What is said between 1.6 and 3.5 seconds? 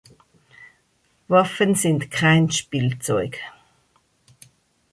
sind kein Spielzeug.